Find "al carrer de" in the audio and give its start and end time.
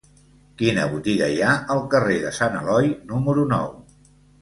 1.75-2.35